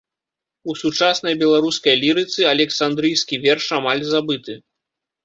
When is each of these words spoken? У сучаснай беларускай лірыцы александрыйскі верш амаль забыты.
У 0.71 0.73
сучаснай 0.83 1.33
беларускай 1.43 1.95
лірыцы 2.03 2.39
александрыйскі 2.53 3.39
верш 3.45 3.69
амаль 3.79 4.03
забыты. 4.15 4.57